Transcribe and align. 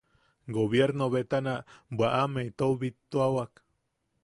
Gobiernobetana 0.55 1.53
bwaʼame 1.97 2.41
itou 2.51 2.73
bibituawan. 2.81 3.51